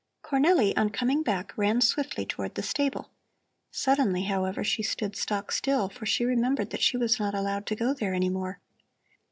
Cornelli, 0.23 0.73
on 0.75 0.89
coming 0.89 1.21
back, 1.21 1.55
ran 1.55 1.79
swiftly 1.79 2.25
toward 2.25 2.55
the 2.55 2.63
stable. 2.63 3.11
Suddenly, 3.69 4.23
however, 4.23 4.63
she 4.63 4.81
stood 4.81 5.15
stock 5.15 5.51
still, 5.51 5.89
for 5.89 6.07
she 6.07 6.25
remembered 6.25 6.71
that 6.71 6.81
she 6.81 6.97
was 6.97 7.19
not 7.19 7.35
allowed 7.35 7.67
to 7.67 7.75
go 7.75 7.93
there 7.93 8.15
any 8.15 8.29
more. 8.29 8.59